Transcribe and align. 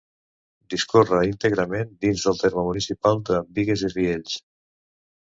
Discorre 0.73 1.19
íntegrament 1.33 1.93
dins 2.07 2.25
del 2.25 2.41
terme 2.41 2.65
municipal 2.71 3.23
de 3.31 3.41
Bigues 3.55 3.89
i 3.89 3.97
Riells. 3.97 4.45